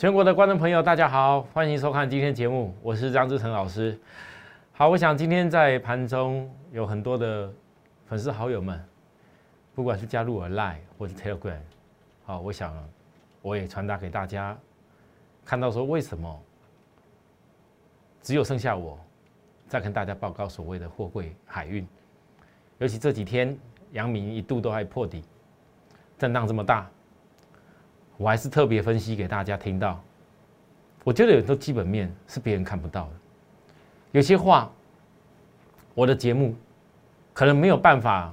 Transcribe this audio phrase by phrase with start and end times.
[0.00, 4.00] 全国的观众朋友，大家好，欢迎收看今天节目，我是张志成老师。
[4.72, 7.52] 好，我想今天在盘中有很多的
[8.06, 8.82] 粉丝好友们，
[9.74, 11.58] 不管是加入我 Line 或者 Telegram，
[12.24, 12.74] 好，我想
[13.42, 14.56] 我也传达给大家，
[15.44, 16.42] 看到说为什么
[18.22, 18.98] 只有剩下我
[19.68, 21.86] 在跟大家报告所谓的货柜海运，
[22.78, 23.54] 尤其这几天
[23.92, 25.22] 阳明一度都还破底，
[26.16, 26.90] 震荡这么大。
[28.20, 29.98] 我还是特别分析给大家听到，
[31.04, 33.12] 我觉得有很多基本面是别人看不到的，
[34.12, 34.70] 有些话，
[35.94, 36.54] 我的节目
[37.32, 38.30] 可能没有办法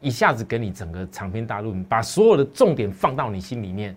[0.00, 3.94] 一下子给你整个长篇大论，把所有的重点放到你心里面。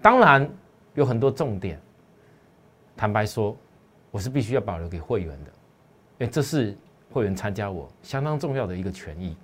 [0.00, 0.48] 当然
[0.94, 1.76] 有很多重点，
[2.96, 3.56] 坦白说，
[4.12, 5.50] 我是必须要保留给会员的，
[6.18, 6.78] 因为这是
[7.10, 9.36] 会员参加我相当重要的一个权益。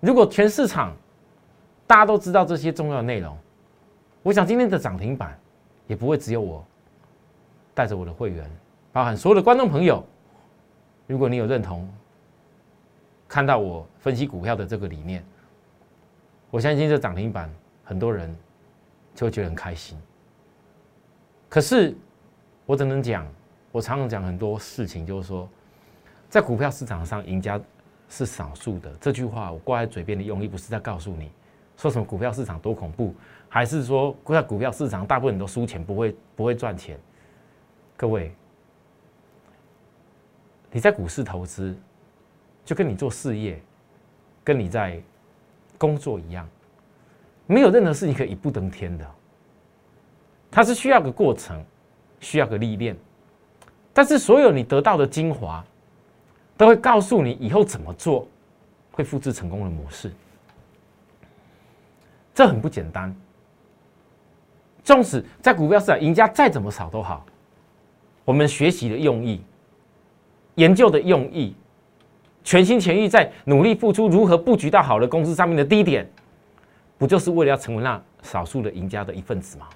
[0.00, 0.94] 如果全市场，
[1.86, 3.34] 大家都知道这些重要内容，
[4.22, 5.38] 我想今天的涨停板
[5.86, 6.64] 也不会只有我
[7.74, 8.50] 带着我的会员，
[8.92, 10.04] 包含所有的观众朋友。
[11.06, 11.88] 如果你有认同，
[13.26, 15.24] 看到我分析股票的这个理念，
[16.50, 17.50] 我相信这涨停板
[17.84, 18.36] 很多人
[19.14, 19.98] 就会觉得很开心。
[21.48, 21.96] 可是
[22.66, 23.26] 我只能讲，
[23.72, 25.48] 我常常讲很多事情，就是说，
[26.28, 27.58] 在股票市场上赢家
[28.10, 28.92] 是少数的。
[29.00, 31.30] 这句话我挂在嘴边的用意，不是在告诉你。
[31.78, 33.14] 说什么股票市场多恐怖，
[33.48, 36.98] 还是说在股票市场大部分都输钱，不会不会赚钱？
[37.96, 38.32] 各位，
[40.70, 41.76] 你在股市投资，
[42.64, 43.60] 就跟你做事业，
[44.44, 45.00] 跟你在
[45.78, 46.48] 工作一样，
[47.46, 49.06] 没有任何事情可以一步登天的。
[50.50, 51.64] 它是需要个过程，
[52.20, 52.96] 需要个历练，
[53.92, 55.64] 但是所有你得到的精华，
[56.56, 58.28] 都会告诉你以后怎么做
[58.92, 60.12] 会复制成功的模式。
[62.34, 63.14] 这很不简单。
[64.88, 67.22] 纵使在股票市场赢家再怎么少都好，
[68.24, 69.42] 我们学习的用意、
[70.54, 71.54] 研究的用意、
[72.42, 76.10] 全心全意在努力付出，如何布局到好的公司上面的低点，
[76.96, 79.68] 不就是为了要成为那少数的赢家的一份子吗？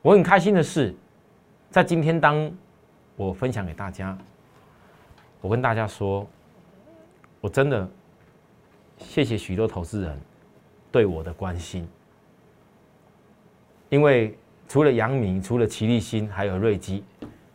[0.00, 0.94] 我很开心的是，
[1.68, 2.50] 在今天当
[3.14, 4.16] 我分享给大家，
[5.42, 6.26] 我跟大家说，
[7.42, 7.86] 我真的
[8.96, 10.18] 谢谢许多投资人。
[10.90, 11.86] 对我的关心，
[13.94, 17.04] 因为除了阳明，除了齐立新，还有瑞基，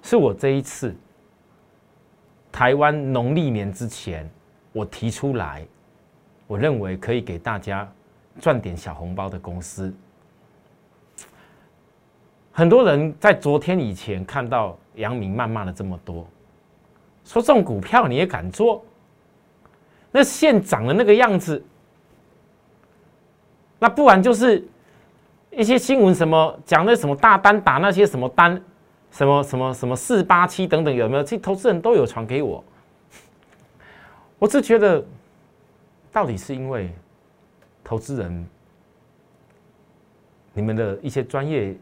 [0.02, 0.96] 是我这一次
[2.50, 4.26] 台湾农历年之前，
[4.72, 5.68] 我提出来，
[6.48, 7.86] 我认为可以给大家
[8.40, 9.94] 赚点小红包的公司。
[12.54, 16.26] 很多人在昨天以前看到阳明谩骂了这么多，
[17.26, 18.82] 说这种股票你也敢做？
[20.10, 21.62] 那线涨的那个样子。
[23.78, 24.66] 那不然就是
[25.60, 28.64] 一些新闻，什么讲那什么大单打那些什么单，
[29.12, 31.24] 什么什么什么四八七等等，有没有？
[31.24, 32.64] 这投资人都有传给我。
[34.40, 35.04] 我只觉得，
[36.14, 36.90] 到底是因为
[37.84, 38.48] 投资人
[40.54, 41.76] 你们的一些专业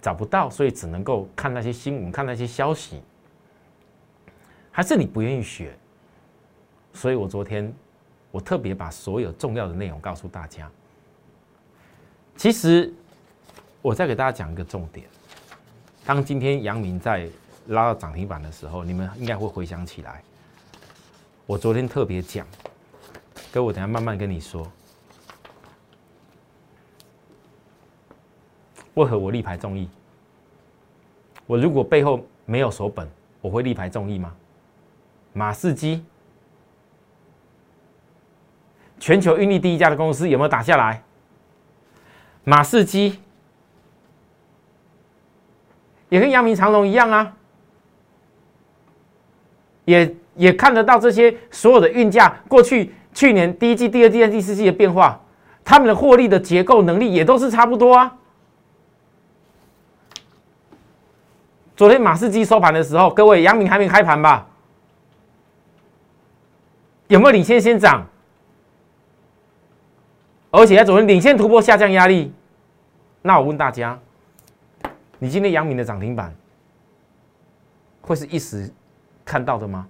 [0.00, 3.02] 找不到，所以只能够看那些新闻，看那些消息，
[4.70, 5.76] 还是你不愿意学？
[6.94, 7.70] 所以我昨天
[8.30, 10.66] 我特别把所有重要的内容告诉大家。
[12.36, 12.90] 其实，
[13.80, 15.06] 我再给大家讲一个重点。
[16.04, 17.28] 当今天阳明在
[17.68, 20.22] 拉到涨停板的时候，你们应该会回想起来，
[21.46, 22.46] 我昨天特别讲，
[23.52, 24.66] 跟我等下慢慢跟你说，
[28.94, 29.88] 为何我力排众议？
[31.46, 33.08] 我如果背后没有手本，
[33.40, 34.34] 我会力排众议吗？
[35.32, 36.04] 马士基，
[38.98, 41.02] 全球运力第一家的公司有没有打下来？
[42.44, 43.20] 马士基
[46.08, 47.32] 也跟阳明长隆一样啊，
[49.84, 55.20] 也也看得到这些所有的运价，过去去年第一季、第二季、第三季四季的变化，
[55.64, 58.14] 他们的获利的结构能力也都是差不多啊。
[61.76, 64.46] 昨天马士基收盘的时候，各位阳明还没开盘吧？
[67.06, 68.06] 有没有领先先涨？
[70.50, 72.32] 而且在昨天领先突破下降压力。
[73.22, 73.98] 那我问大家，
[75.18, 76.34] 你今天阳明的涨停板
[78.00, 78.70] 会是一时
[79.24, 79.88] 看到的吗？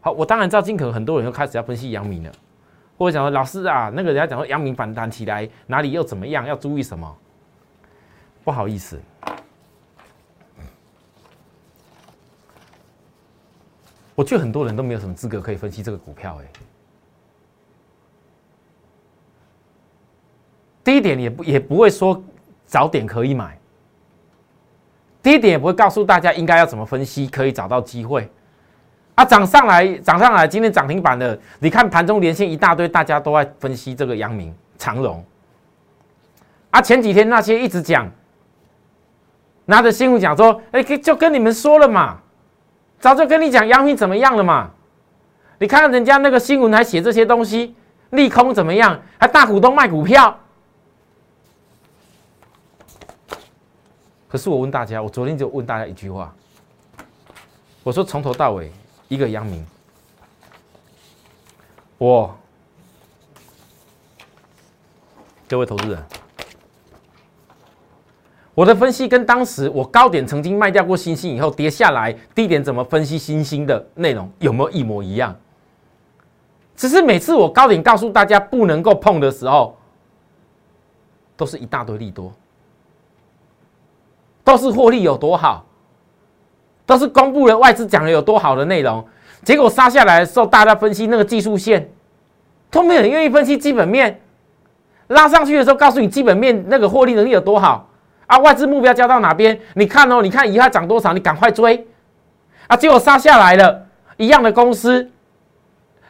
[0.00, 2.32] 好，我当然知道，今可能很多人又开始要分析阳明了，
[2.96, 7.18] 或者讲说老师啊，那个人家讲说阳明反弹起来哪里又怎么样，要注意什么？
[8.44, 8.98] 不好意思，
[14.14, 16.40] 我觉得很多人都没有什么资格可以分析这个股票。
[16.40, 16.46] 哎，
[20.84, 22.22] 第一点也不也不会说。
[22.66, 23.58] 早点可以买，
[25.22, 28.30] 低点也不会告诉大家应该要怎么分析可以找到机会。
[29.14, 35.22] 啊，涨上来，涨上来，今天涨停板的，你看盘中连线一大堆，大家都在分析这个阳明、长荣。
[36.70, 38.08] 啊，前几天那些一直讲，
[39.66, 42.18] 拿着新闻讲说，哎，就跟你们说了嘛，
[42.98, 44.70] 早就跟你讲阳明怎么样了嘛。
[45.58, 47.74] 你看人家那个新闻还写这些东西，
[48.10, 48.98] 利空怎么样？
[49.18, 50.38] 还大股东卖股票。
[54.30, 56.32] 可是我问大家，我昨天就问大家一句话，
[57.82, 58.70] 我说从头到尾
[59.08, 59.66] 一个阳明，
[61.98, 62.32] 我
[65.48, 66.00] 各位投资人。
[68.54, 75.34] 我的分析跟当时我高点曾经卖掉过星星以后跌下来低点怎么分析星星的内容有没有一模一样？
[76.76, 79.76] 只是每次我高点告诉大家不能够碰的时候，
[81.36, 82.32] 都是一大堆利多，
[84.50, 85.64] 都是获利有多好，
[86.84, 89.06] 都是公布了外资讲的有多好的内容。
[89.44, 91.88] 结果杀下来的时候，大家分析那个技术线，
[92.68, 94.20] 都没有人愿意分析基本面。
[95.06, 97.88] 拉上去的时候，告诉你基本面那个获利能力有多好。
[98.26, 99.56] 啊，外资目标交到哪边？
[99.74, 101.86] 你看哦，你看以后涨多少，你赶快追。
[102.66, 103.86] 啊，结果杀下来了，
[104.16, 105.08] 一样的公司，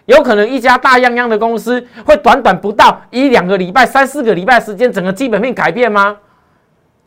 [0.06, 6.16] 有可能一家大泱泱的公司，会短短不到一两个礼拜、三四个礼拜时间，整个基本面改变吗？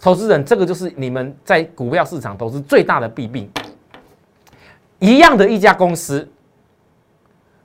[0.04, 3.50] 投资人，这个就是你们在股票市场投资最大的弊病。
[5.00, 6.28] 一样的一家公司，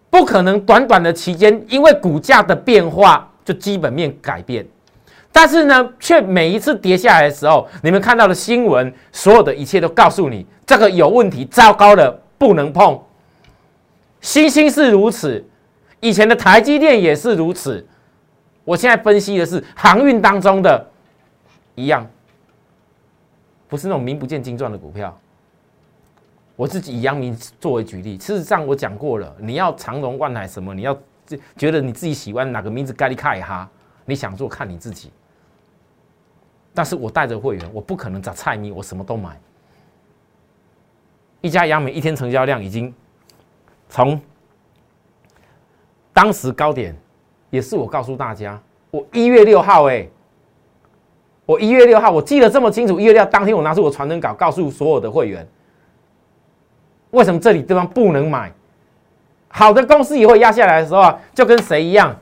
[0.09, 4.65] 不可能短短的期间，因为股价的变化就基本面改变。
[5.33, 12.97] 但是呢，却每一次跌下来的时候，你们看到的新闻，所有的一切都告诉你这个有问题，糟糕的不能碰。
[14.21, 15.45] 星星是如此，
[15.99, 17.85] 以前的台积电也是如此。
[18.63, 20.89] 我现在分析的是航运当中的
[21.75, 22.09] 一样，
[23.69, 25.17] 不是那种名不见经传的股票。
[26.57, 30.99] 我自己以阳明作为举例，事实上我讲过了，你要长荣、万海什么，你要
[31.57, 33.71] 觉得你自己喜欢哪个名字，该你看哈，
[34.05, 35.13] 你想做看你自己。
[36.75, 39.39] 但是我带着会员，我不可能找菜米，我什么都买。
[41.41, 42.93] 一家阳明一天成交量已经
[43.89, 44.21] 从
[46.13, 46.97] 当时高点，
[47.51, 48.61] 也是我告诉大家，
[48.91, 50.09] 我一月六号哎，
[51.49, 55.49] 我一月六号我记得这么清楚，一月六号当天我拿出我传真稿，告诉所有的会员，
[57.13, 58.53] 为什么这里地方不能买？
[59.49, 62.15] 好的公司也会压下来的时候啊，就跟谁一样？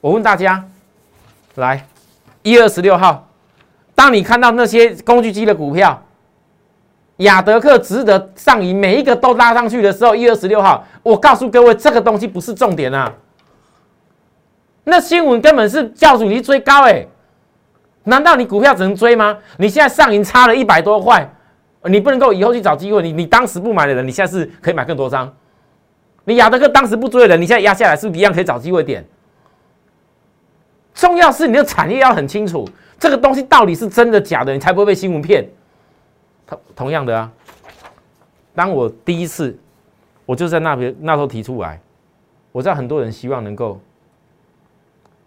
[0.00, 0.64] 我问大家，
[1.56, 1.86] 来
[2.42, 3.28] 一月二十六号。
[3.94, 6.02] 当你看到那些工具机的股票，
[7.18, 13.12] 亚德克值得上移，每一个都拉上去的时候，一月二十六号，我告诉各位，这个东西不是重点啊。
[14.84, 17.06] 那新闻根本是叫主力追高哎，
[18.04, 19.36] 难道你股票只能追吗？
[19.58, 21.28] 你现在上银差了一百多块，
[21.84, 23.02] 你不能够以后去找机会。
[23.02, 25.32] 你你当时不买的人，你现在是可以买更多张。
[26.24, 29.04] 你亚德克当时不追的人，你现在压下来是不是一样可以找机会点？
[30.94, 32.68] 重要是你的产业要很清楚。
[32.98, 35.46] 这个东西到底是真的假的，你才不会被新闻骗。
[36.46, 37.30] 同同样的啊，
[38.54, 39.58] 当我第一次，
[40.24, 41.80] 我就在那边那时候提出来，
[42.52, 43.80] 我知道很多人希望能够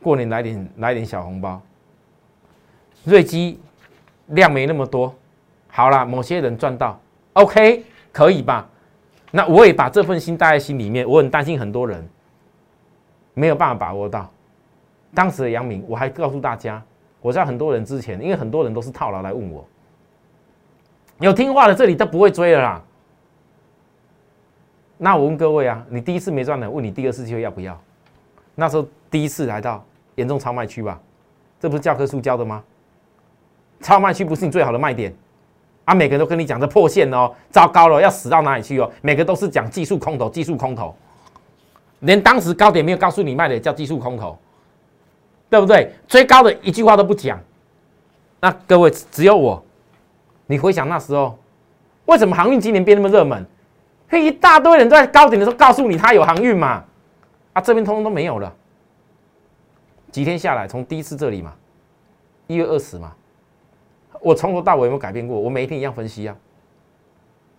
[0.01, 1.62] 过年来点来点小红包。
[3.03, 3.59] 瑞基
[4.27, 5.13] 量没那么多，
[5.69, 6.99] 好了，某些人赚到
[7.33, 8.68] ，OK，可以吧？
[9.31, 12.07] 那我也把这份心带在心里面，我很担心很多人
[13.33, 14.30] 没有办法把握到。
[15.13, 16.81] 当时的杨明，我还告诉大家。
[17.21, 19.68] 我知道很多人之前，因为很多人都是套牢来问我，
[21.19, 22.83] 有听话的这里都不会追了啦。
[24.97, 27.77] 那我问各位啊，你第一次没赚的，问你第二次机会要不要？
[28.56, 29.83] 那时候第一次来到
[30.16, 30.99] 严重超卖区吧，
[31.59, 32.63] 这不是教科书教的吗？
[33.81, 35.13] 超卖区不是你最好的卖点
[35.85, 35.93] 啊！
[35.93, 38.91] 每个人都跟你讲这破线哦，糟糕了，要死到哪里去哦？
[39.01, 40.95] 每个都是讲技术空头，技术空头，
[41.99, 44.37] 连当时高点没有告诉你卖的叫技术空头。
[45.49, 45.93] 对不对？
[46.09, 47.39] 最高的一句话都不讲，
[48.41, 49.63] 那各位只有我。
[50.45, 51.39] 你回想那时候，
[52.05, 53.45] 为什么航运今年变那么热门？
[54.11, 56.83] 一大堆人在高点的时候告诉你它有航运嘛，
[57.53, 58.53] 啊，这边通通都没有了。
[60.11, 61.53] 几天下来，从第一次这里嘛，
[62.47, 63.15] 一月二十嘛，
[64.27, 65.39] 我从头到尾有没有改变过？
[65.39, 66.35] 我每一天一样分析啊。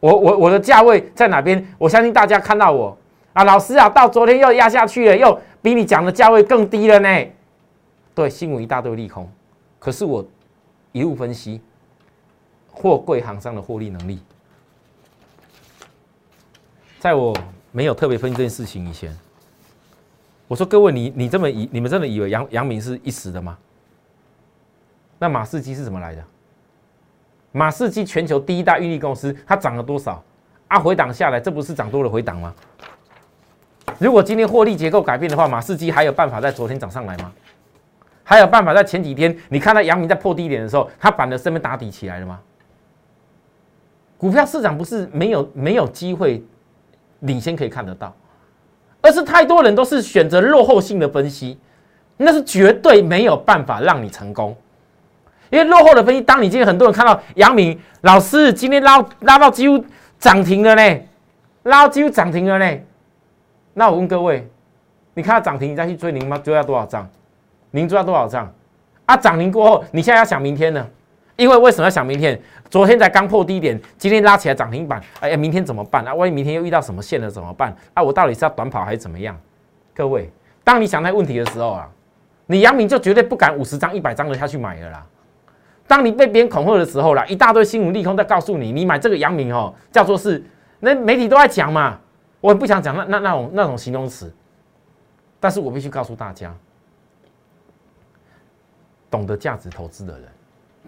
[0.00, 1.66] 我我我的价位在哪边？
[1.78, 2.96] 我相信大家看到我
[3.32, 7.26] 啊，老师啊，到昨天又压下去了，又比你讲的价位更低了呢。
[8.14, 9.26] 对，新闻一大堆利空，
[9.78, 10.22] 可是我
[10.92, 11.60] 一路分析
[12.70, 14.20] 货柜行商的获利能力，
[16.98, 17.34] 在我
[17.72, 19.16] 没有特别分析这件事情以前，
[20.46, 23.56] 我说各位，你你这么以你们真的以为杨杨明是一时的吗？
[25.18, 26.24] 那马士基是怎么来的？
[27.52, 30.22] 马士基全球第一大运力公司，它涨了多少？
[30.68, 32.54] 啊，回档下来，这不是涨多了回档吗？
[33.98, 37.32] 如果今天获利结构改变的话，马士基还有办法在昨天涨上来吗？
[38.22, 42.38] 还有办法在前几天，你看到阳明在破低点的时候，它板的身边打底起来了吗？
[44.18, 46.44] 股票市场不是没有没有机会
[47.20, 48.14] 领先可以看得到，
[49.00, 51.58] 而是太多人都是选择落后性的分析，
[52.18, 54.54] 那是绝对没有办法让你成功。
[55.50, 59.82] 因为落后的分析，当你今天很多人看到杨明老师今天拉拉到几乎
[60.18, 61.00] 涨停了呢，
[61.64, 62.78] 拉到几乎涨停了呢，
[63.74, 64.48] 那我问各位，
[65.14, 66.38] 你看到涨停，你再去追，您吗？
[66.38, 67.08] 追到多少张？
[67.70, 68.52] 您追到多少张？
[69.06, 70.86] 啊，涨停过后，你现在要想明天呢？
[71.36, 72.38] 因为为什么要想明天？
[72.68, 76.12] 昨天才刚破低点，今天拉起来涨停板，哎呀，明天怎么办啊？
[76.12, 77.74] 万一明天又遇到什么线了怎么办？
[77.94, 79.38] 啊，我到底是要短跑还是怎么样？
[79.94, 80.30] 各位，
[80.64, 81.88] 当你想那问题的时候啊，
[82.46, 85.06] 你杨明就绝对不敢五十张、一百张的下去买了啦。
[85.88, 90.44] 当你被别人恐吓的时候啦，一大堆新闻利空在告诉你，你买这个阳明哦，叫做是
[90.78, 91.98] 那媒体都在讲嘛。
[92.40, 94.32] 我也不想讲那那那种那种形容词，
[95.40, 96.54] 但是我必须告诉大家，
[99.10, 100.28] 懂得价值投资的人，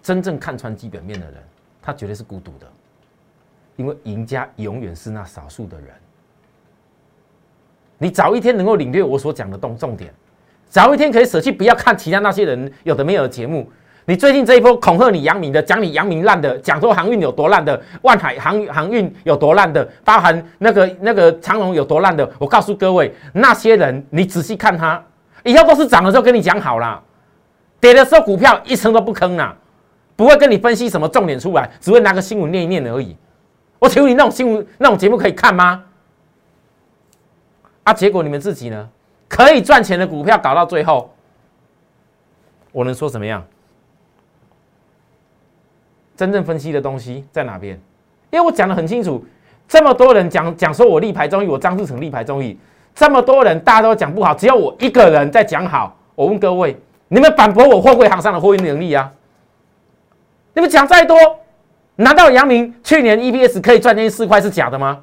[0.01, 1.43] 真正看穿基本面的人，
[1.81, 2.65] 他绝对是孤独的，
[3.75, 5.87] 因为赢家永远是那少数的人。
[7.97, 10.13] 你早一天能够领略我所讲的重重点，
[10.69, 13.69] 早一天可以舍弃不要看其他那些人有的没有的节目。
[14.05, 25.01] 你最近这一波恐吓你阳明的，讲你阳明烂的，讲说航运有多烂的，万海航航运有多烂的，包含那个那个长龙有多烂的，我告诉各位，那些人你仔细看他，
[25.43, 27.01] 以后都是涨的时候跟你讲好了，
[27.79, 29.55] 跌的时候股票一声都不吭啦，
[30.15, 33.15] 不会跟你分析什么重点出来，只会拿个新闻念一念而已。
[33.77, 35.83] 我请问你那种新闻那种节目可以看吗？
[37.83, 38.89] 啊，结果你们自己呢，
[39.27, 41.13] 可以赚钱的股票搞到最后，
[42.71, 43.43] 我能说怎么样？
[46.21, 47.75] 真正分析的东西在哪边？
[48.29, 49.25] 因为我讲的很清楚，
[49.67, 52.55] 这么多人讲讲说我立牌中意，我张志成立牌中意，
[52.93, 55.97] 这么多人大家都讲不好，只有我一个人在讲好。
[56.13, 59.11] 我问各位，你们反驳我货柜行上的货运能力啊？
[60.53, 61.17] 你们讲再多，
[61.95, 64.99] 难道杨明去年 EPS 可以赚进四块是假的吗？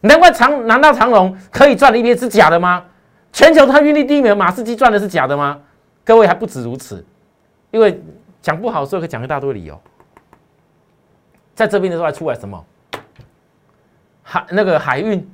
[0.00, 2.82] 难怪长难道长隆可以赚的 EPS 是假的吗？
[3.32, 5.60] 全球它运力第一名马士基赚的是假的吗？
[6.02, 7.04] 各位还不止如此，
[7.70, 8.02] 因为
[8.40, 9.80] 讲不好所以可以讲一大堆理由。
[11.62, 12.64] 在这边的时候还出来什么？
[14.22, 15.24] 海那个海运。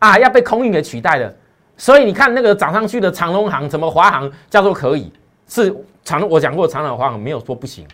[0.00, 1.34] 啊要被空运给取代了，
[1.76, 5.12] 所以你看那个涨上去的长龙航什么华航叫做可以。
[5.48, 7.84] 是长我讲过长龙华航没有说不行，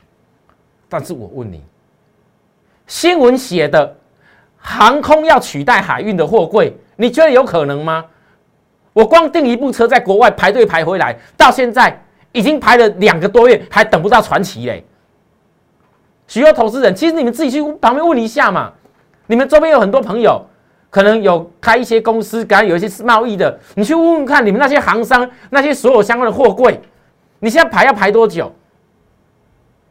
[0.87, 1.65] 但是我问你，
[2.87, 3.97] 新闻写的
[4.59, 8.05] 航空要取代海运的货柜，你觉得有可能吗？
[8.93, 11.99] 我光订一部车在国外排队排回来，到现在
[12.33, 14.85] 已经排了两个多月，还等不到传奇嘞。
[16.27, 18.73] 许多投资人，其实你们自己去旁边问一下嘛。
[19.27, 20.45] 你们周边有很多朋友，
[20.91, 26.81] 可能有开一些公司，刚刚有一些贸易的，你去问问看，你们那些行商，那些所有相关的货柜，
[27.39, 28.53] 你现在排要排多久？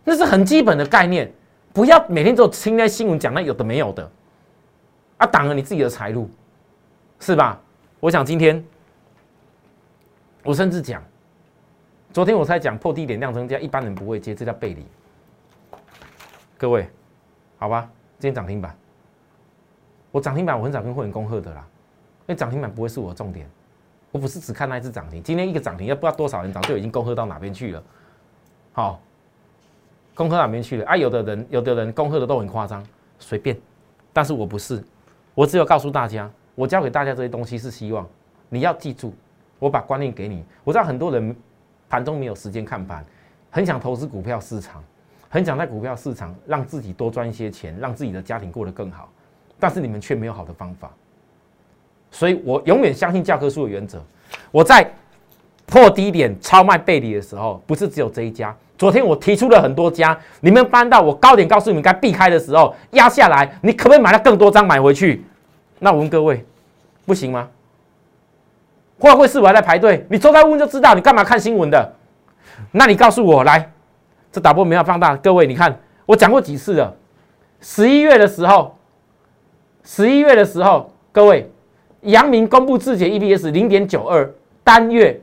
[0.04, 1.32] 那是很基本的概念，
[1.72, 4.12] 不要每天都听那新闻讲那有的没有的，
[5.18, 6.30] 啊，挡了你自己的财路，
[7.20, 7.60] 是吧？
[8.00, 8.64] 我想今天，
[10.44, 11.02] 我甚至讲，
[12.12, 14.86] 昨天我才讲破低点量增加，一般人不会接，这叫背离。
[16.64, 16.88] 各位，
[17.58, 17.90] 好吧，
[18.20, 18.74] 今天涨停板，
[20.12, 21.68] 我涨停板我很少跟会员恭贺的啦，
[22.22, 23.46] 因为涨停板不会是我的重点，
[24.12, 27.84] 我不是只看那一只涨停，今天一个涨停要不知道多少人涨就已经恭贺到哪边去了，
[28.72, 29.02] 好，
[30.16, 30.96] 恭贺哪边去了啊？
[30.96, 32.82] 有的人有的人恭贺的都很夸张，
[33.20, 33.60] 随便，
[34.14, 34.82] 但是我不是，
[35.36, 38.08] 我只有告诉大家，我教给大家这些东西是希望
[38.48, 39.14] 你要记住，
[39.60, 41.36] 我把观念给你，我知道很多人
[41.90, 43.06] 盘中没有时间看盘，
[43.52, 44.82] 很想投资股票市场。
[45.34, 49.10] 很想在股票市场让自己多赚一些钱，让自己的家庭过得更好，
[49.60, 50.92] 但是你们却没有好的方法，
[52.12, 54.00] 所以我永远相信教科书的原则。
[54.52, 54.88] 我在
[55.66, 58.56] 破低点超卖背离的时候，不是只有这一家。
[58.78, 65.26] 昨天我提出了很多家，你们翻到我高点告诉你们该避开的时候，压下来，你可不可以买到更多张买回去？
[65.80, 66.46] 那我问各位，
[67.08, 67.50] 不行吗？
[69.00, 70.06] 会不会是我还在排队？
[70.12, 71.96] 你坐在问就知道，你干嘛看新闻的？
[72.70, 73.72] 那你告诉我来。
[74.34, 76.92] 这打波没有放大，各位，你看我讲过几次了。
[77.62, 78.76] 十一月的时候，
[79.84, 81.48] 十一月的时候，各位，
[82.02, 84.28] 阳明公布自己 EPS 零点九二
[84.64, 85.22] 单月，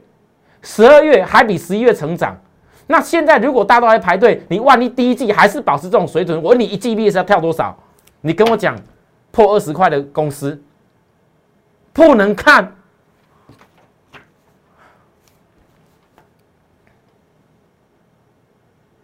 [0.62, 2.38] 十二月还比十一月成长。
[2.86, 7.76] 那现在如果大家都来排队，你万一第一季还是保持这种水准，我问你一季 EPS 要跳多少？
[8.20, 8.76] 你跟我讲，
[9.32, 10.62] 破二十块的公司
[11.92, 12.76] 不能看。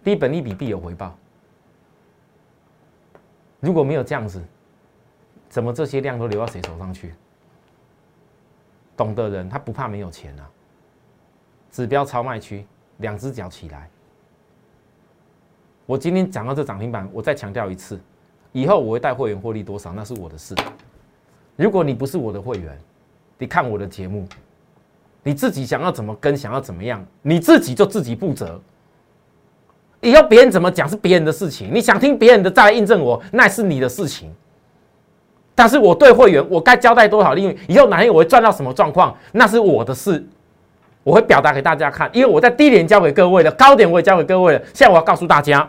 [0.06, 1.18] 低本利比必有回报。
[3.58, 4.40] 如果没有这样子，
[5.48, 7.12] 怎么这些量都流到谁手上去？
[8.96, 10.48] 懂的人他不怕没有钱啊。
[11.72, 12.64] 指标超卖区，
[12.98, 13.90] 两只脚起来。
[15.86, 18.00] 我今天讲到这涨停板，我再强调一次，
[18.52, 20.54] 以后我会带会员获利多少，那是我的事。
[21.56, 22.78] 如果你不是我的会员，
[23.38, 24.25] 你看我的节目，
[25.25, 28.62] 你自己想要怎么跟，想要怎么样，你自己就自己负责。
[30.06, 34.32] 以后别人怎么讲是别人的事情，你想听别人的再来印证我，那是你的事情。
[35.54, 40.22] 但是我对会员，我该交代多少利润，以后哪天我会赚到什么状况，那是我的事，
[41.02, 42.10] 我会表达给大家看。
[42.12, 44.58] 因为我在低点交给各位了，高点我也交给各位了。
[44.75, 45.66] 现在我要告诉大家，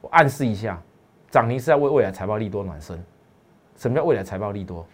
[0.00, 0.80] 我暗示一下，
[1.30, 2.96] 涨停是在为未来财报利多暖身。
[3.76, 4.86] 什么叫未来财报利多？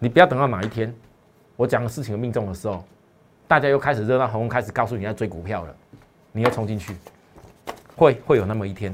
[0.00, 0.92] 你不要等到哪一天，
[1.54, 2.82] 我讲的事情命中的时候，
[3.46, 5.76] 大家又开始热闹红，开始告诉你要追股票了，
[6.36, 6.96] 你要冲进去，
[7.94, 8.92] 会会有那么一天，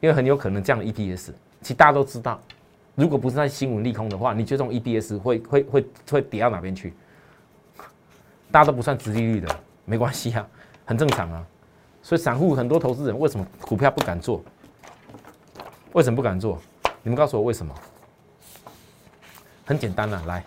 [0.00, 1.30] 因为很有可能这样的 EPS，
[1.60, 2.40] 其实大家都知道，
[2.94, 6.94] 如果不是在新闻利空的话，你觉得这种 EPS 会会会会跌到哪边去？
[8.50, 10.48] 大家都不算直利率的，没关系啊，
[10.86, 11.46] 很正常啊。
[12.02, 14.42] 所以散户很多投资人为什么股票不敢做？
[15.92, 16.58] 为什么不敢做？
[17.02, 17.74] 你们告诉我为什么？
[19.66, 20.44] 很简单啊，来，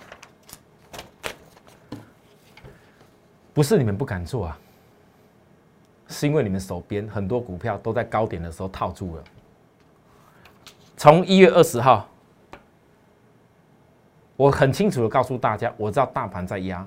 [3.54, 4.58] 不是你们不敢做啊，
[6.10, 9.24] 是因为你们手边很多股票都在高点的时候套住了。
[10.98, 12.10] 从一月二十号，
[14.36, 16.86] 我很清楚的告诉大家，我知道大盘在压，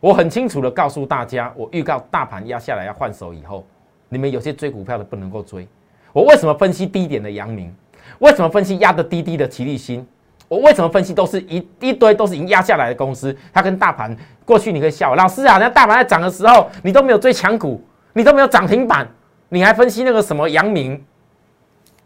[0.00, 3.64] 我很清楚的告诉大家，我预告大盘压下来要换手以后，
[4.08, 5.66] 你们有些追股票的不能够追。
[6.12, 7.74] 我为什么分析低点的阳明？
[8.18, 10.06] 为什么分析压的低低的齐力新？
[10.48, 13.34] 我为什么分析都是一一堆都是已经压下来的公司？
[13.52, 14.14] 它跟大盘
[14.50, 17.80] 过去你可以笑老师啊，那大盘在涨的时候，你都没有追强股，
[18.12, 19.08] 你都没有涨停板，
[19.48, 21.00] 你还分析那个什么阳明？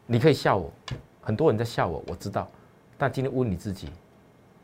[0.04, 0.70] 你可以笑我，
[1.22, 2.46] 很多人在笑我，我知道。
[2.98, 3.88] 但今天问你自己，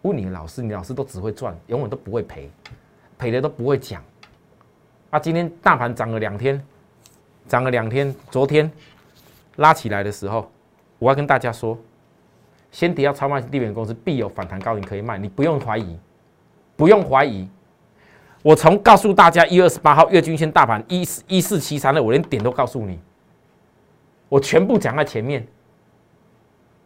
[0.03, 2.51] 问你老师，你老师都只会赚，永远都不会赔，
[3.17, 4.05] 赔的都不会讲。
[5.09, 6.63] 啊，今天大盘涨了两天，
[7.49, 8.71] 涨了两天，昨天。
[9.57, 10.51] 拉起来的时候，
[10.99, 11.79] 我要跟大家说，
[12.71, 15.99] 先跌要超卖地面公司必有反弹高点可以卖，你不用怀疑，
[16.77, 17.49] 不用怀疑。
[18.43, 22.99] 我从告诉大家一月二十八号月均线大盘一四一四七三的，我连点都告诉你，
[24.29, 25.47] 我全部讲在前面。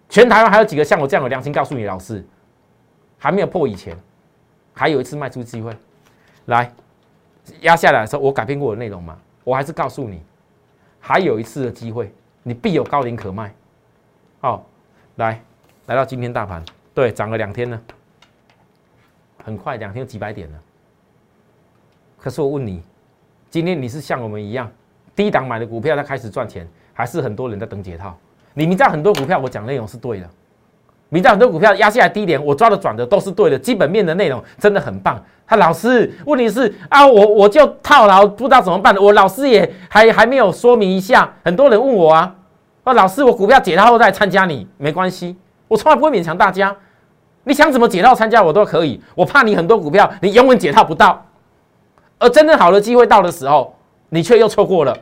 [0.09, 2.25] 全台湾还有几个像我这样有良心告诉你，老师
[3.19, 3.97] 还没有破以前，
[4.73, 5.77] 还有一次卖出机会，
[6.47, 6.73] 来
[7.61, 9.19] 压下来的时候，我改变过的内容吗？
[9.45, 10.23] 我还是告诉你，
[11.01, 12.12] 还有一次的机会。
[12.47, 13.55] 你必有高点可卖，
[14.40, 14.67] 好，
[15.17, 15.43] 来，
[15.87, 16.62] 来到今天大盘，
[16.93, 17.81] 对，涨了两天了，
[19.43, 20.59] 很快两天几百点了。
[22.24, 22.82] 可是我问你，
[23.50, 24.66] 今天你是像我们一样
[25.14, 28.16] 低档买的股票在开始赚钱，还是很多人在等解套？
[28.54, 30.30] 你明知道很多股票我讲内容是对的，
[31.10, 35.22] 明知道很多股票压下来低点，我抓的转的都是对的，基本面的内容真的很棒。
[35.46, 38.96] 他老师，问题是啊，我我就套牢，不知道怎么办。
[38.96, 42.34] 我老师也还还没有说明一下，很多人问我啊，
[42.84, 45.37] 啊老师，我股票解套后再参加你，没关系，
[45.68, 46.74] 我从来不会勉强大家。
[47.42, 51.22] 你想怎么解套参加我都可以，我怕你很多股票你永远解套不到，
[52.24, 53.76] 而真正好的机会到的时候，
[54.08, 54.96] 你却又错过了。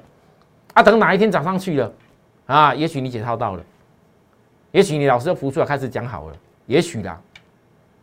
[0.74, 1.92] 啊，等哪一天涨上去了，
[2.46, 3.62] 啊，也许你解套到了，
[4.72, 7.20] 也许你老师又浮出来开始讲好了，也许啦。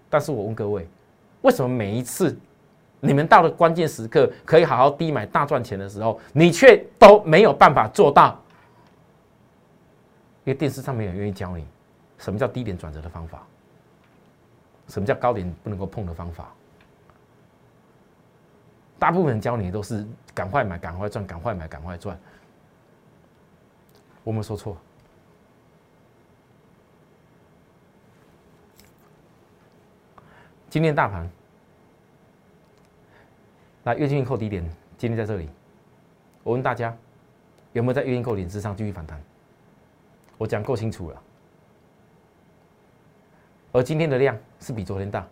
[0.09, 0.87] 但是我问各位。
[1.41, 2.37] 为什么每一次
[3.01, 8.39] 你们到了关键时刻可以好好低买大赚钱的时候，你却都没有办法做到？
[10.45, 11.65] 因为电视上面有愿意教你
[12.17, 13.45] 什么叫低点转折的方法，
[14.87, 16.49] 什么叫高点不能够碰的方法。
[18.99, 22.19] 大部分人教你都是赶快买、赶快赚、赶快买、赶快赚。
[24.23, 24.77] 我没说错。
[30.69, 31.27] 今天大盘，
[33.83, 34.63] 那月均扣低点，
[34.97, 35.49] 今天在这里。
[36.43, 36.95] 我问大家，
[37.73, 39.19] 有没有在月均扣点之上继续反弹？
[40.37, 41.23] 我讲够清楚了。
[43.71, 45.27] 而今天的量是比昨天大，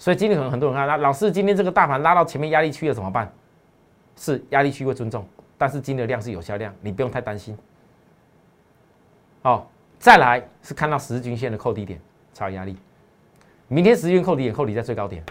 [0.00, 3.30] 所以今天可能很多人看，那老师今天这个大盘拉到前面压力区了怎么办？
[4.16, 5.26] 是压力区会尊重，
[5.58, 7.54] 但是今天的量是有效量，你不用太担心。
[9.42, 12.00] 好，再来是看到十日均线的扣低点，
[12.32, 12.78] 超压力。
[13.68, 15.22] 明天十日均扣低点，扣底在最高点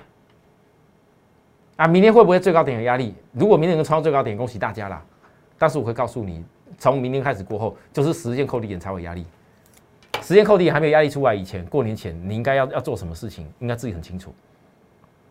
[1.76, 1.88] 啊！
[1.88, 3.16] 明天会不会最高点有压力？
[3.34, 5.04] 如果明天能创造最高点，恭喜大家啦！
[5.58, 6.46] 但是我会告诉你，
[6.78, 9.26] 从明天开始过后，就是十日线扣低点才有压力。
[10.22, 13.52] 十线扣底点还没有压力出来以前，过年前你应该要要做什么事情？
[13.58, 14.32] 应该自己很清楚。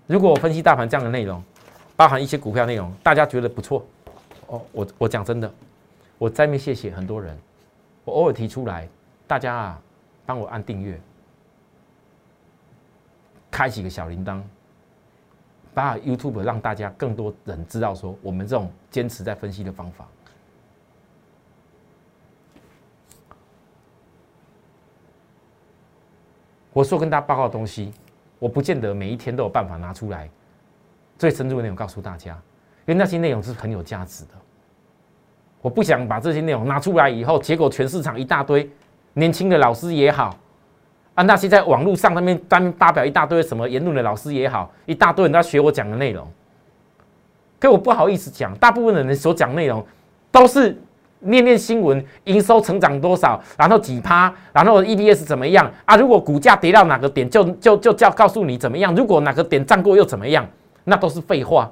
[0.08, 1.44] 如果我分析大盘这样的内容，
[1.94, 3.86] 包含一些股票内容，大家觉得不错。
[4.46, 5.52] 哦，我我讲真的，
[6.16, 7.38] 我再面谢谢很多人，
[8.06, 8.88] 我偶尔提出来，
[9.26, 9.82] 大家啊，
[10.24, 10.98] 帮我按订阅，
[13.50, 14.40] 开启个小铃铛，
[15.74, 20.08] 把 YouTube 让大家更多人知道说我们这种坚持在分析的方法。
[26.72, 27.92] 我说跟大家报告的东西，
[28.38, 30.28] 我不见得每一天都有办法拿出来
[31.18, 32.32] 最深入的内容告诉大家，
[32.86, 34.30] 因为那些内容是很有价值的。
[35.60, 38.70] 我不想把这些内容拿出来以后，结果全市场一大堆
[39.14, 40.36] 年轻的老师也好，
[41.14, 46.26] 啊，那些在网络上那边单发表一大堆什么言论的老师也好，一大堆人都要学我讲的内容。
[47.58, 49.84] 可我不好意思讲，大部分的人所讲内容
[50.30, 50.76] 都是。
[51.20, 55.96] 念念新闻，营收成长多少，然后几趴，然后 EPS 怎么样啊？
[55.96, 58.94] 如果股价跌到哪个点，就就就叫告诉你怎么样。
[58.94, 60.48] 如果哪个点涨过又怎么样？
[60.84, 61.70] 那都是废话。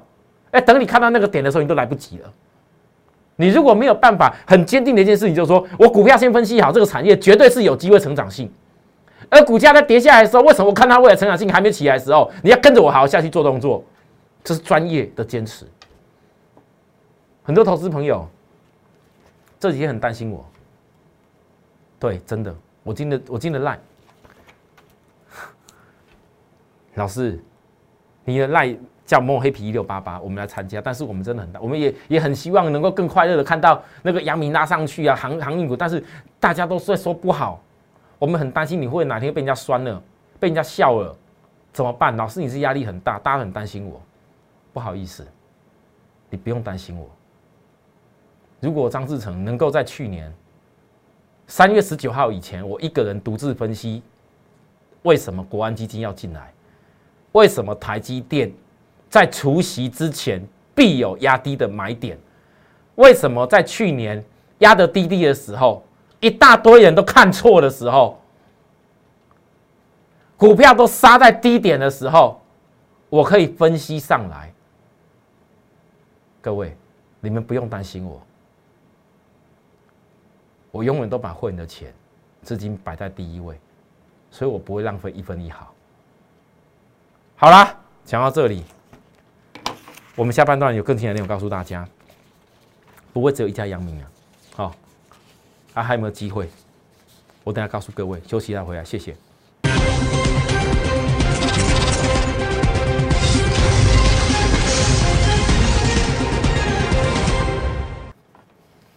[0.51, 2.33] 哎，等你看到那个点的时候，你都来不及了。
[3.37, 8.51] 你如果没有办法很坚定的一件事情，就是说我股票先分析好这个产业绝对是有机会成长性，
[9.29, 13.83] 而股价在跌下来的时候，为什么我看它未来成长性还没起来的时候，你要跟着我好好下去做动作？
[14.43, 15.65] 这是专业的坚持。
[17.43, 18.27] 很多投资朋友。
[19.59, 20.45] 这几天很担心我，
[21.99, 23.79] 对，真的，我进的我进的赖，
[26.93, 27.39] 老师，
[28.23, 36.03] 你的赖叫摸黑皮一六八八，我们来参加，但是我们真的很大，我们也也很希望能够更快乐的看到那个阳明拉上去啊，航航运股，但是
[36.39, 37.59] 大家都在说不好，
[38.19, 40.01] 我们很担心你会哪天被人家酸了，
[40.39, 41.17] 被人家笑了，
[41.73, 42.15] 怎么办？
[42.15, 43.99] 老师你是压力很大，大家很担心我，
[44.71, 45.25] 不好意思，
[46.29, 47.09] 你不用担心我。
[48.59, 50.33] 如果张志成能够在去年
[51.45, 54.01] 三月十九号以前，我一个人独自分析
[55.03, 56.51] 为什么国安基金要进来，
[57.31, 58.51] 为什么台积电
[59.09, 62.17] 在除夕之前必有压低的买点，
[62.95, 64.23] 为什么在去年
[64.59, 65.83] 压得低低的时候，
[66.19, 68.19] 一大堆人都看错的时候，
[70.35, 72.41] 股票都杀在低点的时候，
[73.09, 74.51] 我可以分析上来。
[76.41, 76.75] 各位，
[77.19, 78.21] 你们不用担心我。
[80.77, 81.91] 我永远都把会员的钱、
[82.43, 83.59] 资金摆在第一位，
[84.29, 85.73] 所以我不会浪费一分一毫。
[87.35, 88.63] 好啦，讲到这里，
[90.15, 91.83] 我们下半段有更精彩的内容告诉大家，
[93.11, 94.11] 不会只有一家阳明啊，
[94.55, 94.75] 好，
[95.73, 96.47] 啊还有没有机会？
[97.43, 99.17] 我等下告诉各位，休息一下回来，谢谢。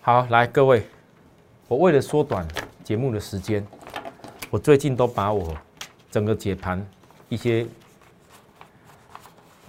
[0.02, 0.86] 好，来各位。
[1.70, 2.44] 我为了缩短
[2.82, 3.64] 节目的时间，
[4.50, 5.56] 我最近都把我
[6.10, 6.84] 整个解盘
[7.28, 7.64] 一些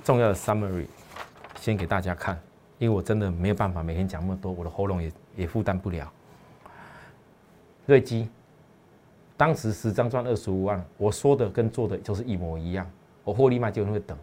[0.03, 0.87] 重要的 summary
[1.59, 2.41] 先给大家看，
[2.79, 6.11] 因为我真的没有办法每天讲那么多，我的喉咙也也负担不了。
[7.85, 8.27] 瑞基
[9.37, 12.89] 当时十张赚二十五万，我说的跟做的就是一模一样，
[13.23, 14.17] 我获利卖就会等。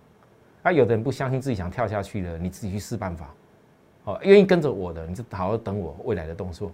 [0.64, 3.32] 啊，有的人不相信自己想跳下去的，你自己去试办法。
[4.02, 6.72] 哦，愿意跟着我的，你就好好等我未来的动作。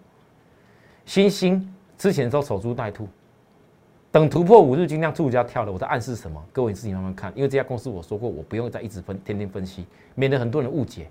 [1.07, 3.09] 星星之前都守株待兔，
[4.11, 5.73] 等突破五日均量，就要跳了。
[5.73, 6.43] 我在暗示什么？
[6.53, 7.33] 各位自己慢慢看。
[7.35, 11.09] 因为这家公司我说过，我不用再一直分，天天分析，免得很多人误解。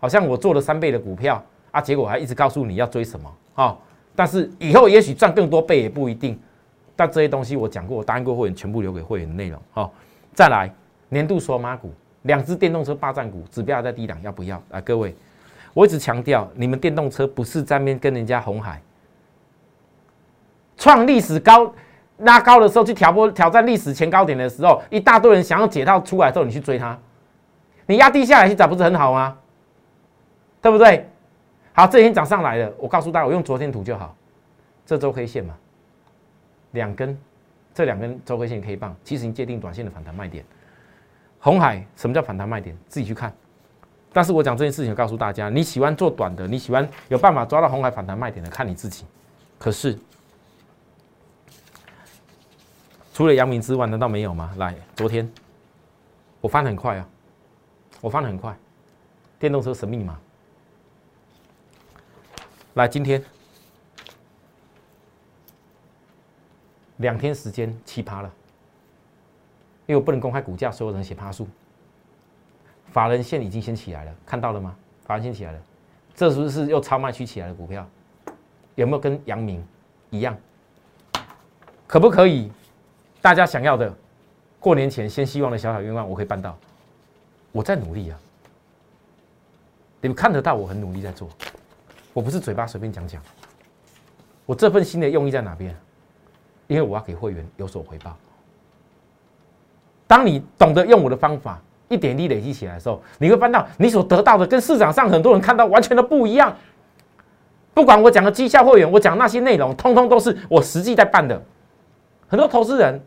[0.00, 3.78] 好像我做了三倍的股票啊，结果还一直告诉你要追什么啊？
[4.14, 6.38] 但是以后也许赚更多倍也不一定。
[6.94, 9.60] 但这些东西我讲过，我答应过会员全部留给会员的内容。
[9.70, 9.92] 好，
[10.34, 10.70] 再来
[11.08, 11.90] 年度索马股，
[12.22, 14.62] 两只电动车霸占股，指标还在低档，要不要？
[14.70, 15.14] 啊，各位，
[15.72, 18.82] 我一直强调，你们电动车不是在面跟人家红海。
[20.76, 21.72] 创历史高
[22.18, 26.96] 拉高的时候，去挑拨挑战历史前高点的时候，一大堆人想要解套出来之后，你去追它，
[27.86, 29.36] 你压低下来去涨不是很好吗？
[30.60, 31.08] 对不对？
[31.72, 32.72] 好，这已经涨上来了。
[32.78, 34.14] 我告诉大家，我用昨天图就好。
[34.86, 35.54] 这周 K 线嘛，
[36.72, 37.18] 两根，
[37.74, 40.44] 这两根周 K 线 K 棒，其实你界定短线的反弹卖点。
[41.40, 42.76] 红海什么叫反弹卖点？
[42.88, 43.32] 自己去看。
[44.12, 49.04] 但是我讲这件事情，告诉大家，你喜欢做短的，你喜欢有办法抓到红海反弹卖点的，看你自己。
[49.58, 49.98] 可是。
[53.12, 54.54] 除了阳明之外，难道没有吗？
[54.56, 55.30] 来，昨天
[56.40, 57.06] 我翻很快啊，
[58.00, 58.56] 我翻很快，
[59.38, 60.18] 电动车神秘码。
[62.74, 63.22] 来，今天
[66.96, 68.32] 两天时间奇葩了，
[69.86, 71.46] 因为我不能公开股价，所有人写趴数。
[72.92, 74.74] 法人线已经先起来了，看到了吗？
[75.04, 75.60] 法人线起来了，
[76.14, 77.86] 这是不是又超卖区起来的股票？
[78.74, 79.62] 有没有跟阳明
[80.08, 80.34] 一样？
[81.86, 82.50] 可不可以？
[83.22, 83.94] 大家想要的，
[84.58, 86.58] 过年前先希望的小小愿望，我可以办到。
[87.52, 88.18] 我在努力啊，
[90.00, 91.28] 你们看得到我很努力在做，
[92.12, 93.22] 我不是嘴巴随便讲讲。
[94.44, 95.74] 我这份心的用意在哪边？
[96.66, 98.16] 因为我要给会员有所回报。
[100.06, 106.54] 当你懂得用我的方法，一点一滴累积起来的时候，你会翻到你所得到的跟市场上很多人看到完全都不一样。
[107.72, 111.40] 不管我讲的绩效会员，我讲那些内容，通通都是我实际在办的。
[112.28, 113.00] 很多投资人，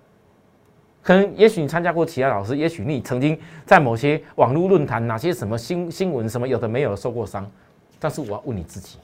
[1.05, 7.47] 可能也许你参加过其他老师，也许你曾经在某些网络论坛、哪些什么新新闻什么有的没有受过伤，
[7.99, 8.97] 但是我要问你自己：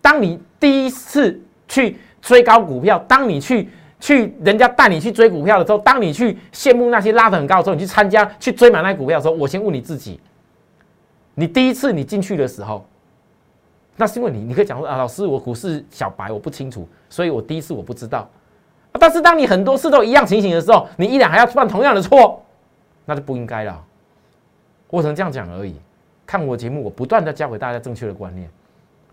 [0.00, 3.68] 当你第一次去追高股票，当你去
[4.00, 10.18] 去人家带你去追股票的时候，当你去羡慕那些拉得很高的时候，你去参加去追买那股票的时候，我先问你自己：
[11.36, 12.84] 你第一次你进去的时候？
[13.94, 18.28] 那是因为你，你可以讲说啊，老师，我股市小白，我不清楚，所以我第一次我不知道。
[18.98, 22.42] 但是当你很多次都一样情形的时候，你依然还要犯同样的错，
[23.04, 23.82] 那就不应该了。
[24.88, 25.74] 我只能这样讲而已。
[26.26, 28.48] 看我节目，我不断的教给大家正确的观念。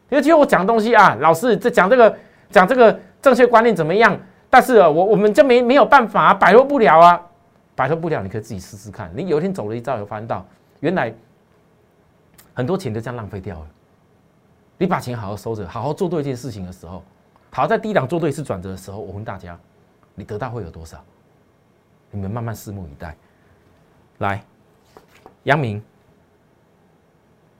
[0.09, 2.17] 因为我讲东西啊，老师在讲这个
[2.49, 4.17] 讲这个正确观念怎么样？
[4.49, 7.21] 但是啊我我们就没没有办法啊摆脱不了啊，
[7.75, 9.11] 摆脱不了，你可以自己试试看。
[9.15, 10.45] 你有一天走了一遭，有发现到
[10.79, 11.13] 原来
[12.53, 13.67] 很多钱就这样浪费掉了。
[14.77, 17.03] 你把钱好好收着，好好做对一件事情的时候，
[17.51, 19.59] 好在低档做对一次转折的时候，我问大家，
[20.15, 21.03] 你得到会有多少？
[22.11, 23.15] 你们慢慢拭目以待。
[24.19, 24.43] 来，
[25.43, 25.81] 杨明，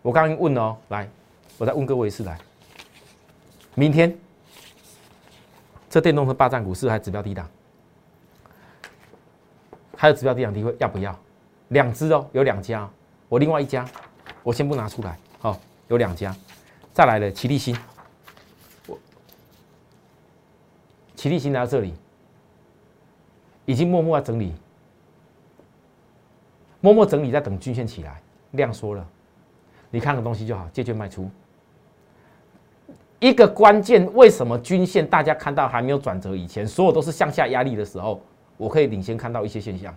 [0.02, 1.10] 我刚刚问哦，来，
[1.58, 2.38] 我再问各位一次，来，
[3.76, 4.18] 明天
[5.90, 7.50] 这电动车霸占股市还指标低档，
[9.96, 11.18] 还有指标低档机会要不要？
[11.70, 12.90] 两只哦，有两家，
[13.28, 13.88] 我另外一家，
[14.44, 16.36] 我先不拿出来，好，有两家。
[16.94, 17.78] 再来的齐力新，
[18.88, 19.00] 我
[21.20, 21.94] 齐力新来到这里，
[23.66, 24.54] 已经默默在整理，
[26.80, 29.06] 默默整理在等均线起来，量缩了，
[29.90, 31.30] 你看个东西就好，借券卖出。
[33.20, 38.22] 一个关键，为什么均线大家看到还没有转折以前，所有都是向下压力的时候，
[38.56, 39.94] 我可以领先看到一些现象，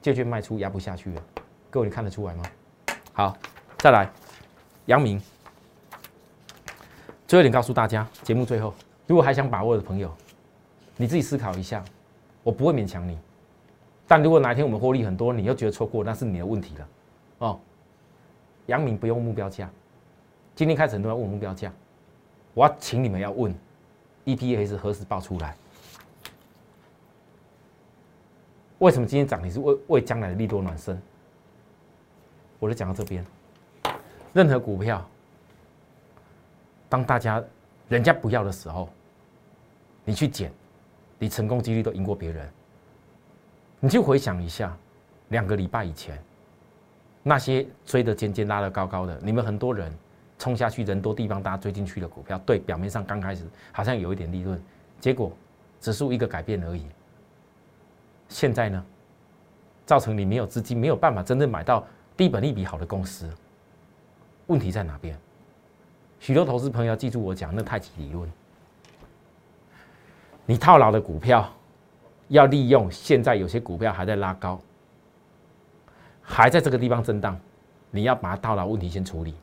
[0.00, 1.22] 借券卖出压不下去了，
[1.68, 2.44] 各位你看得出来吗？
[3.12, 3.36] 好，
[3.76, 4.10] 再来，
[4.86, 5.20] 杨明。
[7.26, 8.72] 最后一点告诉大家，节目最后，
[9.08, 10.14] 如果还想把握的朋友，
[10.98, 11.82] 你自己思考一下，
[12.42, 13.18] 我不会勉强你。
[14.06, 16.88] 但如果哪一天我们获利很多，你又觉得错过，那是你的问题了。
[17.38, 17.60] 哦，
[18.66, 19.70] 杨明不用目标价，
[20.54, 21.72] 今天开始很多人问我目标价，
[22.52, 23.54] 我要请你们要问
[24.26, 25.56] ，EPS 何时报出来？
[28.78, 29.42] 为什么今天涨？
[29.42, 31.00] 你是为为将来的利多暖身？
[32.58, 33.24] 我就讲到这边，
[34.34, 35.02] 任何股票。
[36.90, 37.42] 当大家
[37.88, 38.88] 人家不要的时候，
[40.08, 40.50] 你去捡，
[41.18, 42.48] 你成功几率都赢过别人。
[43.78, 44.74] 你就回想一下，
[45.28, 46.18] 两个礼拜以前，
[47.22, 49.92] 那些追的尖尖、拉的高高的，你们很多人
[50.38, 54.58] 冲下去，人多地方大家追进去的股票，对，表面上刚开始好像有一点利润，
[54.98, 55.30] 结果
[55.78, 56.86] 指数一个改变而已。
[58.30, 58.82] 现在呢，
[59.84, 63.30] 造成你没有资金，没有办法真正买到低本利比好的公司。
[64.46, 65.14] 问题在哪边？
[66.18, 68.32] 许多投资朋友要记住我讲那太极理论。
[70.50, 71.46] 你套牢的股票，
[72.28, 74.58] 要利用现在有些股票还在拉高，
[76.22, 77.38] 还在这个地方震荡，
[77.90, 79.34] 你要把它套牢问题先处理。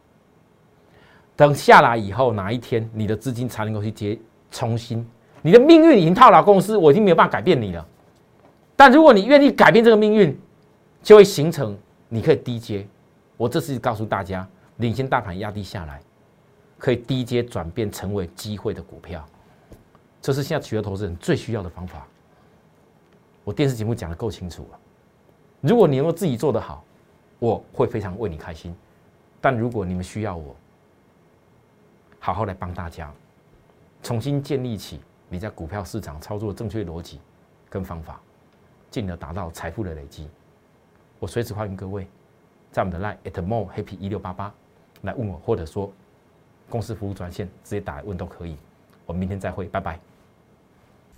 [1.36, 4.18] 等下来以后，哪一天你的资金才能够去接
[4.50, 5.08] 重新？
[5.44, 7.88] 你的命运已经套牢公司，我已经没有办法改变你了。
[8.76, 10.36] 但如果你愿意改变这个命运，
[11.04, 11.78] 就会形成
[12.10, 12.84] 你可以低接。
[13.38, 16.02] 我这次告诉大家，领先大盘压低下来。
[16.80, 19.24] 可以低阶转变成为机会的股票，
[20.26, 22.08] 这是现在许多投资人最需要的方法。
[23.44, 24.80] 我电视节目讲的够清楚了。
[25.62, 26.84] 如果你能够自己做得好，
[27.38, 28.76] 我会非常为你开心。
[29.40, 30.56] 但如果你们需要我，
[32.18, 33.14] 好好来帮大家
[34.02, 37.22] 重新建立起你在股票市场操作的正确逻辑
[37.70, 38.20] 跟方法，
[38.90, 40.28] 进而达到财富的累积，
[41.20, 42.08] 我随时欢迎各位
[42.72, 44.52] 在我们的 line at more happy 一六八八
[45.04, 45.94] 来问我，或者说。
[46.68, 48.58] 公司服务专线直接打来问都可以，
[49.06, 50.00] 我们明天再会，拜拜。